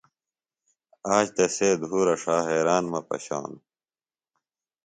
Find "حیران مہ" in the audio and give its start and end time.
2.47-2.99